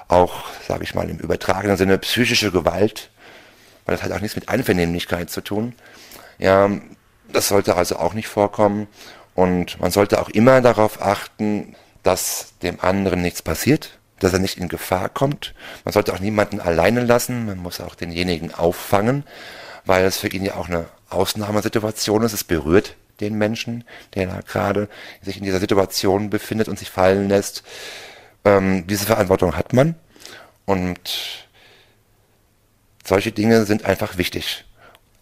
[0.09, 3.11] auch, sage ich mal, im übertragenen Sinne psychische Gewalt,
[3.85, 5.75] weil das hat auch nichts mit Einvernehmlichkeit zu tun.
[6.39, 6.71] Ja,
[7.33, 8.89] das sollte also auch nicht vorkommen.
[9.35, 14.59] Und man sollte auch immer darauf achten, dass dem anderen nichts passiert, dass er nicht
[14.59, 15.55] in Gefahr kommt.
[15.85, 19.25] Man sollte auch niemanden alleine lassen, man muss auch denjenigen auffangen,
[19.85, 22.33] weil es für ihn ja auch eine Ausnahmesituation ist.
[22.33, 24.89] Es berührt den Menschen, der da gerade
[25.23, 27.63] sich in dieser Situation befindet und sich fallen lässt.
[28.45, 29.95] Ähm, diese Verantwortung hat man
[30.67, 31.47] und
[33.05, 34.65] solche Dinge sind einfach wichtig.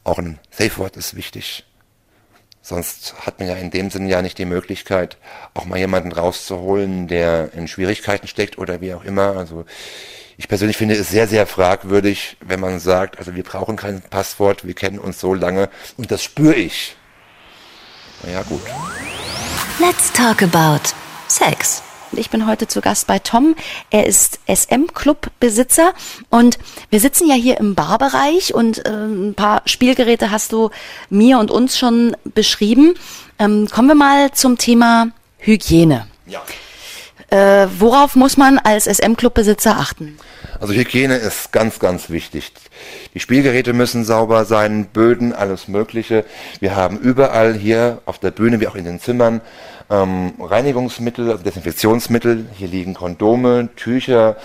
[0.05, 1.66] Auch ein Safe Word ist wichtig.
[2.67, 5.19] Sonst hat man ja in dem Sinne ja nicht die Möglichkeit,
[5.55, 9.37] auch mal jemanden rauszuholen, der in Schwierigkeiten steckt oder wie auch immer.
[9.37, 9.65] Also
[10.37, 14.67] ich persönlich finde es sehr, sehr fragwürdig, wenn man sagt, also wir brauchen kein Passwort,
[14.67, 16.97] wir kennen uns so lange und das spüre ich.
[18.25, 18.63] Naja, gut.
[19.79, 20.93] Let's talk about
[21.29, 21.86] Sex.
[22.13, 23.57] Ich bin heute zu Gast bei Tom.
[23.91, 25.93] Er ist SM-Club-Besitzer
[26.31, 30.71] und wir sitzen ja hier im Barbereich und äh, ein paar Spielgeräte hast du
[31.11, 32.95] mir und uns schon beschrieben.
[33.39, 36.07] Ähm, kommen wir mal zum Thema Hygiene.
[36.27, 36.43] Ja.
[37.29, 40.17] Äh, worauf muss man als SM-Club-Besitzer achten?
[40.61, 42.53] Also Hygiene ist ganz, ganz wichtig.
[43.15, 46.25] Die Spielgeräte müssen sauber sein, Böden, alles Mögliche.
[46.61, 49.41] Wir haben überall hier auf der Bühne wie auch in den Zimmern
[49.91, 52.47] ähm, Reinigungsmittel, also Desinfektionsmittel.
[52.57, 54.37] Hier liegen Kondome, Tücher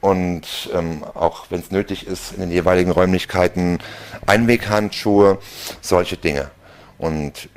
[0.00, 3.78] und ähm, auch wenn es nötig ist, in den jeweiligen Räumlichkeiten
[4.26, 5.38] Einweghandschuhe,
[5.80, 6.50] solche Dinge.
[6.98, 7.48] Und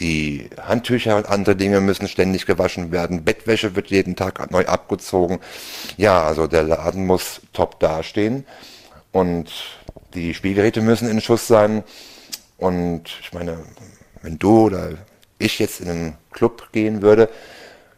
[0.00, 3.24] die Handtücher und andere Dinge müssen ständig gewaschen werden.
[3.24, 5.38] Bettwäsche wird jeden Tag neu abgezogen.
[5.96, 8.44] Ja, also der Laden muss top dastehen.
[9.12, 9.52] Und
[10.14, 11.84] die Spielgeräte müssen in Schuss sein.
[12.58, 13.58] Und ich meine,
[14.22, 14.90] wenn du oder
[15.44, 17.28] ich jetzt in einen Club gehen würde,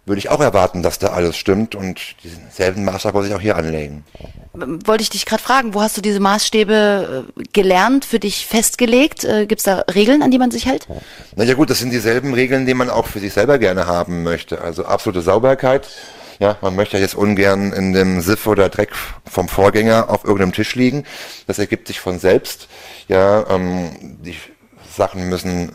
[0.07, 3.57] würde ich auch erwarten, dass da alles stimmt und denselben Maßstab muss ich auch hier
[3.57, 4.05] anlegen.
[4.53, 9.25] Wollte ich dich gerade fragen, wo hast du diese Maßstäbe äh, gelernt, für dich festgelegt?
[9.25, 10.87] Äh, Gibt es da Regeln, an die man sich hält?
[11.35, 14.23] Na ja gut, das sind dieselben Regeln, die man auch für sich selber gerne haben
[14.23, 14.61] möchte.
[14.61, 15.89] Also absolute Sauberkeit.
[16.39, 18.91] Ja, man möchte ja jetzt ungern in dem Siff oder Dreck
[19.25, 21.05] vom Vorgänger auf irgendeinem Tisch liegen.
[21.47, 22.69] Das ergibt sich von selbst.
[23.09, 24.37] Ja, ähm, die
[24.97, 25.73] Sachen müssen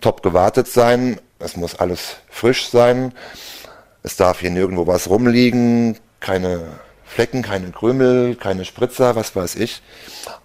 [0.00, 1.20] top gewartet sein.
[1.38, 3.12] Es muss alles frisch sein.
[4.02, 9.82] Es darf hier nirgendwo was rumliegen, keine Flecken, keine Krümel, keine Spritzer, was weiß ich.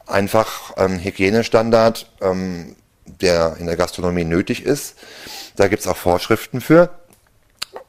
[0.08, 4.96] Einfach ähm, Hygienestandard, ähm, der in der Gastronomie nötig ist.
[5.56, 6.89] Da gibt es auch Vorschriften für.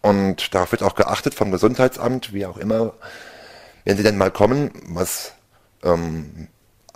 [0.02, 2.92] Und darauf wird auch geachtet vom Gesundheitsamt, wie auch immer,
[3.84, 5.32] wenn sie denn mal kommen, was
[5.82, 6.48] ähm,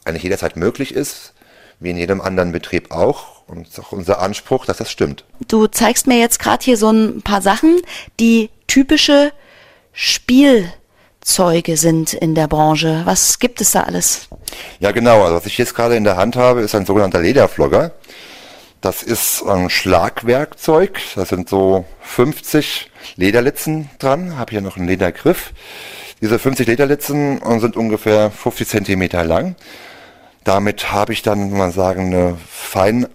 [0.05, 1.35] eigentlich jederzeit möglich ist,
[1.79, 3.40] wie in jedem anderen Betrieb auch.
[3.51, 5.25] Und es ist auch unser Anspruch, dass das stimmt.
[5.49, 7.81] Du zeigst mir jetzt gerade hier so ein paar Sachen,
[8.21, 9.33] die typische
[9.93, 13.03] Spielzeuge sind in der Branche.
[13.07, 14.29] Was gibt es da alles?
[14.79, 15.25] Ja, genau.
[15.25, 17.91] Also was ich jetzt gerade in der Hand habe, ist ein sogenannter Lederflogger.
[18.81, 21.01] Das ist ein Schlagwerkzeug.
[21.17, 24.39] Da sind so 50 Lederlitzen dran.
[24.39, 25.53] Habe hier noch einen Ledergriff.
[26.21, 29.57] Diese 50 Lederlitzen sind ungefähr 50 Zentimeter lang.
[30.45, 33.09] Damit habe ich dann, man sagen, eine fein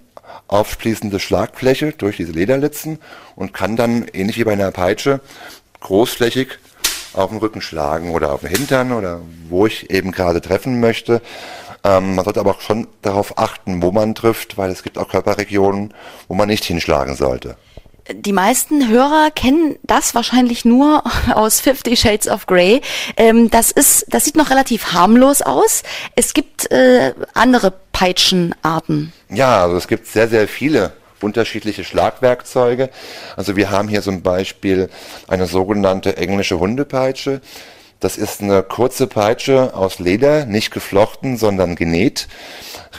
[0.47, 2.99] aufspließende Schlagfläche durch diese Lederlitzen
[3.35, 5.21] und kann dann, ähnlich wie bei einer Peitsche,
[5.79, 6.59] großflächig
[7.13, 11.21] auf den Rücken schlagen oder auf den Hintern oder wo ich eben gerade treffen möchte.
[11.83, 15.09] Ähm, man sollte aber auch schon darauf achten, wo man trifft, weil es gibt auch
[15.09, 15.93] Körperregionen,
[16.27, 17.57] wo man nicht hinschlagen sollte.
[18.11, 22.81] Die meisten Hörer kennen das wahrscheinlich nur aus Fifty Shades of Grey.
[23.17, 25.83] Ähm, das ist, das sieht noch relativ harmlos aus.
[26.15, 29.11] Es gibt äh, andere Peitschenarten.
[29.29, 32.89] Ja, also es gibt sehr, sehr viele unterschiedliche Schlagwerkzeuge.
[33.35, 34.89] Also wir haben hier zum Beispiel
[35.27, 37.41] eine sogenannte englische Hundepeitsche.
[37.99, 42.27] Das ist eine kurze Peitsche aus Leder, nicht geflochten, sondern genäht,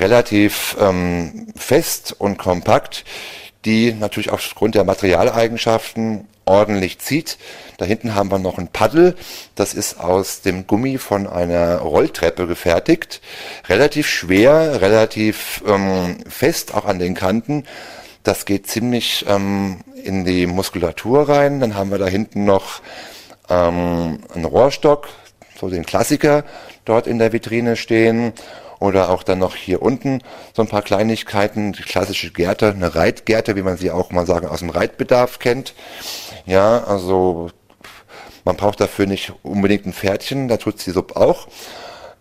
[0.01, 3.05] relativ ähm, fest und kompakt
[3.67, 7.37] die natürlich aufgrund der Materialeigenschaften ordentlich zieht.
[7.77, 9.17] Da hinten haben wir noch ein Paddel.
[9.57, 13.21] Das ist aus dem Gummi von einer Rolltreppe gefertigt.
[13.69, 17.65] Relativ schwer, relativ ähm, fest, auch an den Kanten.
[18.23, 21.61] Das geht ziemlich ähm, in die Muskulatur rein.
[21.61, 22.81] Dann haben wir da hinten noch
[23.51, 25.09] ähm, einen Rohrstock,
[25.61, 26.45] so den Klassiker
[26.85, 28.33] dort in der Vitrine stehen
[28.79, 30.23] oder auch dann noch hier unten
[30.55, 34.47] so ein paar Kleinigkeiten, die klassische Gärte, eine Reitgärte, wie man sie auch mal sagen
[34.47, 35.75] aus dem Reitbedarf kennt.
[36.45, 37.51] Ja, also
[38.45, 41.49] man braucht dafür nicht unbedingt ein Pferdchen, da tut sie Sub auch.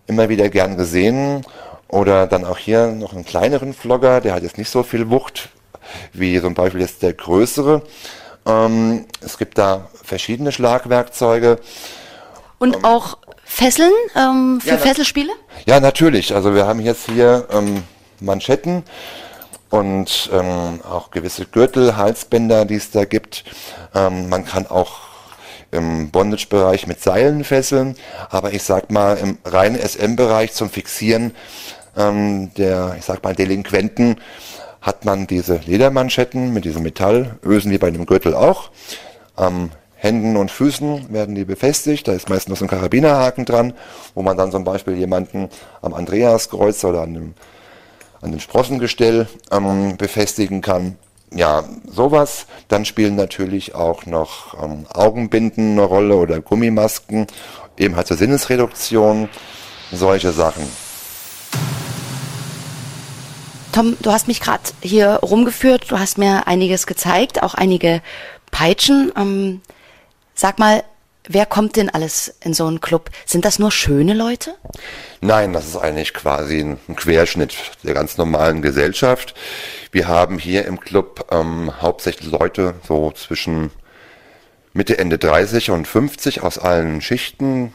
[0.07, 1.45] Immer wieder gern gesehen.
[1.87, 5.49] Oder dann auch hier noch einen kleineren Flogger, der hat jetzt nicht so viel Wucht
[6.13, 7.83] wie zum Beispiel jetzt der größere.
[8.45, 11.59] Ähm, es gibt da verschiedene Schlagwerkzeuge.
[12.57, 15.31] Und auch Fesseln ähm, für Ja, Fesselspiele?
[15.65, 16.35] Ja, natürlich.
[16.35, 17.83] Also wir haben jetzt hier ähm,
[18.19, 18.83] Manschetten
[19.69, 23.45] und ähm, auch gewisse Gürtel, Halsbänder, die es da gibt.
[23.93, 24.93] Ähm, man kann auch
[25.71, 27.95] im Bondage-Bereich mit Seilen fesseln,
[28.29, 31.33] aber ich sag mal im reinen SM-Bereich zum Fixieren
[31.97, 34.17] ähm, der, ich sag mal, Delinquenten
[34.81, 38.69] hat man diese Ledermanschetten mit diesem Metallösen wie bei einem Gürtel auch.
[39.35, 39.71] Am
[40.05, 42.07] Händen und Füßen werden die befestigt.
[42.07, 43.73] Da ist meistens noch so ein Karabinerhaken dran,
[44.13, 45.49] wo man dann zum Beispiel jemanden
[45.81, 47.33] am Andreaskreuz oder an dem,
[48.21, 50.97] an dem Sprossengestell ähm, befestigen kann.
[51.33, 52.45] Ja, sowas.
[52.67, 57.25] Dann spielen natürlich auch noch ähm, Augenbinden eine Rolle oder Gummimasken,
[57.75, 59.27] eben halt zur Sinnesreduktion,
[59.91, 60.63] solche Sachen.
[63.71, 68.01] Tom, du hast mich gerade hier rumgeführt, du hast mir einiges gezeigt, auch einige
[68.51, 69.11] Peitschen.
[69.17, 69.61] Ähm,
[70.35, 70.83] sag mal,
[71.27, 73.09] wer kommt denn alles in so einen Club?
[73.25, 74.53] Sind das nur schöne Leute?
[75.21, 79.33] Nein, das ist eigentlich quasi ein Querschnitt der ganz normalen Gesellschaft.
[79.91, 83.71] Wir haben hier im Club ähm, hauptsächlich Leute so zwischen
[84.73, 87.73] Mitte, Ende 30 und 50 aus allen Schichten.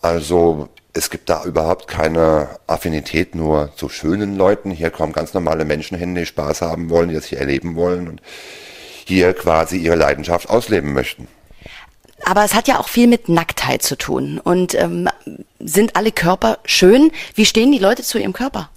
[0.00, 4.70] Also es gibt da überhaupt keine Affinität nur zu schönen Leuten.
[4.70, 8.08] Hier kommen ganz normale Menschen hin, die Spaß haben wollen, die das hier erleben wollen
[8.08, 8.22] und
[9.04, 11.28] hier quasi ihre Leidenschaft ausleben möchten.
[12.24, 14.40] Aber es hat ja auch viel mit Nacktheit zu tun.
[14.42, 15.08] Und ähm,
[15.60, 17.12] sind alle Körper schön?
[17.34, 18.70] Wie stehen die Leute zu ihrem Körper?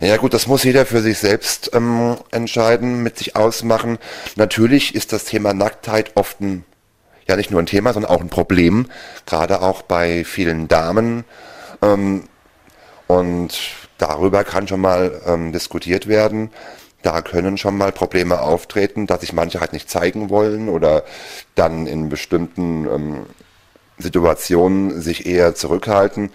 [0.00, 3.98] Ja gut, das muss jeder für sich selbst ähm, entscheiden, mit sich ausmachen.
[4.36, 6.64] Natürlich ist das Thema Nacktheit oft ein,
[7.26, 8.86] ja nicht nur ein Thema, sondern auch ein Problem,
[9.26, 11.24] gerade auch bei vielen Damen.
[11.82, 12.28] Ähm,
[13.08, 13.58] und
[13.98, 16.50] darüber kann schon mal ähm, diskutiert werden.
[17.08, 21.04] Da können schon mal Probleme auftreten, dass sich manche halt nicht zeigen wollen oder
[21.54, 23.26] dann in bestimmten ähm,
[23.96, 26.28] Situationen sich eher zurückhalten.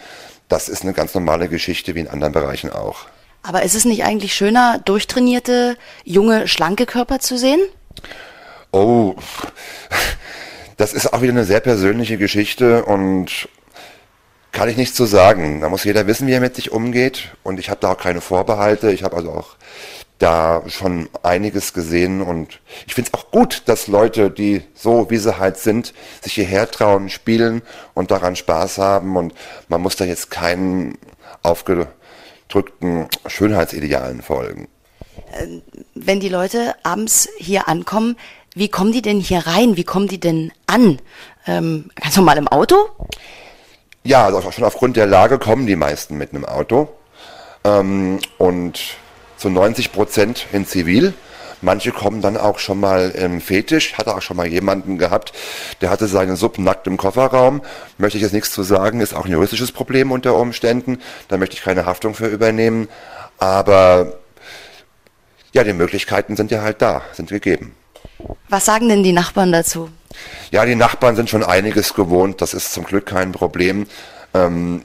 [0.50, 3.06] Das ist eine ganz normale Geschichte wie in anderen Bereichen auch.
[3.44, 7.62] Aber ist es nicht eigentlich schöner, durchtrainierte, junge, schlanke Körper zu sehen?
[8.72, 9.14] Oh,
[10.78, 13.48] das ist auch wieder eine sehr persönliche Geschichte und
[14.52, 15.62] kann ich nichts zu sagen.
[15.62, 18.22] Da muss jeder wissen, wie er mit sich umgeht und ich habe da auch keine
[18.22, 18.92] Vorbehalte.
[18.92, 19.56] Ich habe also auch
[20.24, 25.18] da schon einiges gesehen und ich finde es auch gut, dass Leute, die so wie
[25.18, 27.62] sie halt sind, sich hierher trauen, spielen
[27.94, 29.34] und daran Spaß haben und
[29.68, 30.98] man muss da jetzt keinen
[31.42, 34.70] aufgedrückten Schönheitsidealen folgen.
[35.94, 38.16] Wenn die Leute abends hier ankommen,
[38.56, 39.76] wie kommen die denn hier rein?
[39.76, 41.00] Wie kommen die denn an?
[41.48, 42.76] Ähm, ganz normal im Auto?
[44.04, 46.88] Ja, also schon aufgrund der Lage kommen die meisten mit einem Auto
[47.66, 48.80] ähm, und
[49.44, 51.14] zu 90 Prozent in Zivil.
[51.62, 53.98] Manche kommen dann auch schon mal im Fetisch.
[53.98, 55.34] Hatte auch schon mal jemanden gehabt,
[55.82, 57.62] der hatte seine Sub nackt im Kofferraum.
[57.98, 61.00] Möchte ich jetzt nichts zu sagen, ist auch ein juristisches Problem unter Umständen.
[61.28, 62.88] Da möchte ich keine Haftung für übernehmen.
[63.38, 64.14] Aber
[65.52, 67.76] ja, die Möglichkeiten sind ja halt da, sind gegeben.
[68.48, 69.90] Was sagen denn die Nachbarn dazu?
[70.52, 73.88] Ja, die Nachbarn sind schon einiges gewohnt, das ist zum Glück kein Problem.
[74.34, 74.84] Ähm,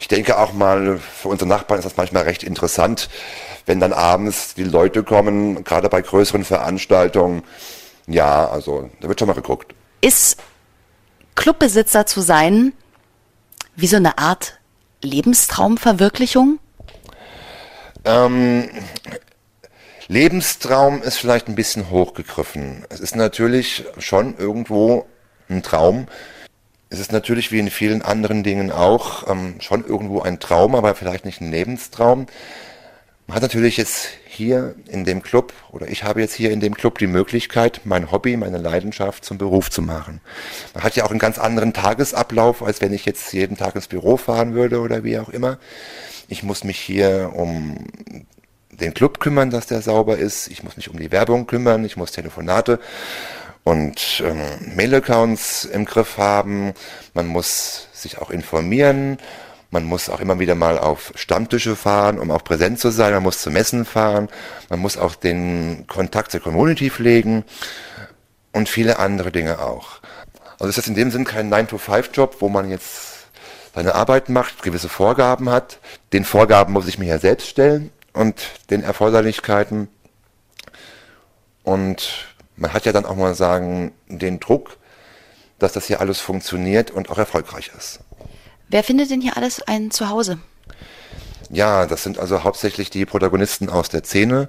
[0.00, 3.08] ich denke auch mal, für unsere Nachbarn ist das manchmal recht interessant,
[3.68, 7.42] wenn dann abends die Leute kommen, gerade bei größeren Veranstaltungen.
[8.06, 9.74] Ja, also da wird schon mal geguckt.
[10.00, 10.38] Ist
[11.34, 12.72] Clubbesitzer zu sein
[13.76, 14.58] wie so eine Art
[15.02, 16.58] Lebenstraumverwirklichung?
[18.04, 18.70] Ähm,
[20.08, 22.86] Lebenstraum ist vielleicht ein bisschen hochgegriffen.
[22.88, 25.06] Es ist natürlich schon irgendwo
[25.50, 26.08] ein Traum.
[26.88, 30.94] Es ist natürlich wie in vielen anderen Dingen auch ähm, schon irgendwo ein Traum, aber
[30.94, 32.26] vielleicht nicht ein Lebenstraum.
[33.28, 36.72] Man hat natürlich jetzt hier in dem Club, oder ich habe jetzt hier in dem
[36.72, 40.22] Club die Möglichkeit, mein Hobby, meine Leidenschaft zum Beruf zu machen.
[40.72, 43.86] Man hat ja auch einen ganz anderen Tagesablauf, als wenn ich jetzt jeden Tag ins
[43.86, 45.58] Büro fahren würde oder wie auch immer.
[46.28, 47.84] Ich muss mich hier um
[48.70, 50.48] den Club kümmern, dass der sauber ist.
[50.48, 51.84] Ich muss mich um die Werbung kümmern.
[51.84, 52.80] Ich muss Telefonate
[53.62, 54.40] und ähm,
[54.74, 56.72] Mail-Accounts im Griff haben.
[57.12, 59.18] Man muss sich auch informieren.
[59.70, 63.12] Man muss auch immer wieder mal auf Stammtische fahren, um auch präsent zu sein.
[63.12, 64.28] Man muss zu Messen fahren.
[64.70, 67.44] Man muss auch den Kontakt zur Community pflegen
[68.52, 70.00] und viele andere Dinge auch.
[70.58, 73.28] Also ist in dem Sinn kein 9-to-5-Job, wo man jetzt
[73.74, 75.78] seine Arbeit macht, gewisse Vorgaben hat.
[76.12, 79.88] Den Vorgaben muss ich mir ja selbst stellen und den Erforderlichkeiten.
[81.62, 84.78] Und man hat ja dann auch mal sagen, den Druck,
[85.58, 88.00] dass das hier alles funktioniert und auch erfolgreich ist.
[88.68, 90.38] Wer findet denn hier alles ein Zuhause?
[91.50, 94.48] Ja, das sind also hauptsächlich die Protagonisten aus der Szene.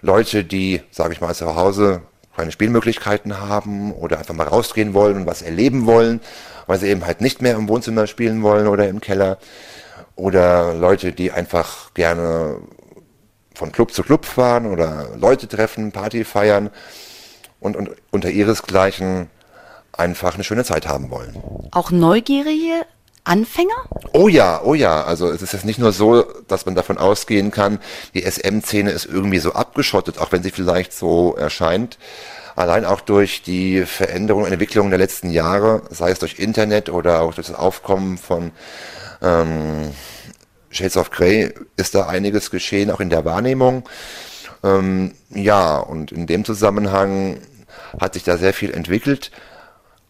[0.00, 2.02] Leute, die, sage ich mal, zu Hause
[2.36, 6.20] keine Spielmöglichkeiten haben oder einfach mal rausgehen wollen und was erleben wollen
[6.68, 9.38] weil sie eben halt nicht mehr im Wohnzimmer spielen wollen oder im Keller.
[10.14, 12.58] Oder Leute, die einfach gerne
[13.54, 16.70] von Club zu Club fahren oder Leute treffen, Party feiern
[17.58, 19.30] und, und unter ihresgleichen
[19.92, 21.42] einfach eine schöne Zeit haben wollen.
[21.72, 22.84] Auch neugierige
[23.28, 23.74] Anfänger?
[24.12, 25.04] Oh ja, oh ja.
[25.04, 27.78] Also es ist jetzt nicht nur so, dass man davon ausgehen kann,
[28.14, 31.98] die SM-Szene ist irgendwie so abgeschottet, auch wenn sie vielleicht so erscheint.
[32.56, 37.20] Allein auch durch die Veränderung und Entwicklung der letzten Jahre, sei es durch Internet oder
[37.20, 38.50] auch durch das Aufkommen von
[39.22, 39.92] ähm,
[40.70, 43.88] Shades of Grey, ist da einiges geschehen, auch in der Wahrnehmung.
[44.64, 47.38] Ähm, ja, und in dem Zusammenhang
[48.00, 49.30] hat sich da sehr viel entwickelt,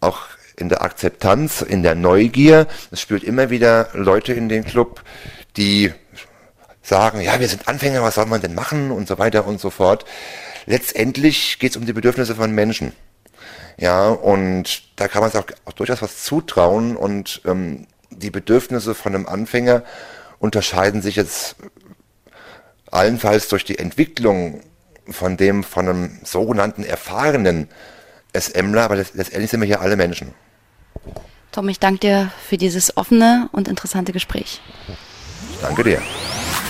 [0.01, 0.21] auch
[0.59, 2.67] in der Akzeptanz, in der Neugier.
[2.91, 5.03] Es spürt immer wieder Leute in den Club,
[5.57, 5.93] die
[6.83, 9.71] sagen, ja, wir sind Anfänger, was soll man denn machen und so weiter und so
[9.71, 10.05] fort.
[10.67, 12.93] Letztendlich geht es um die Bedürfnisse von Menschen.
[13.77, 18.95] Ja, und da kann man sich auch, auch durchaus was zutrauen und ähm, die Bedürfnisse
[18.95, 19.85] von einem Anfänger
[20.41, 21.57] unterscheiden sich jetzt
[22.91, 24.63] allenfalls durch die Entwicklung
[25.09, 27.69] von dem von einem sogenannten erfahrenen
[28.37, 30.35] SMler, aber letztendlich sind wir hier alle Menschen.
[31.53, 34.61] Tom, ich danke dir für dieses offene und interessante Gespräch.
[35.63, 36.03] Danke dir.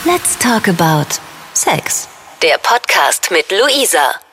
[0.05, 1.07] Let's talk about
[1.55, 2.09] Sex.
[2.43, 4.28] Der Podcast mit Luisa.